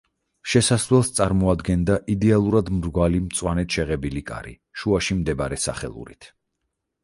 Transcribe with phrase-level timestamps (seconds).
[0.51, 6.33] შესასვლელს წარმოადგენდა იდეალურად მრგვალი მწვანედ შეღებილი კარი, შუაში მდებარე სახელურით.